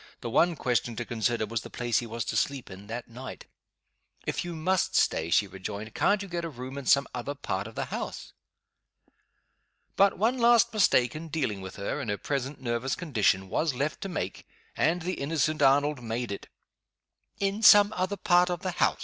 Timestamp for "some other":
6.87-7.35, 17.61-18.17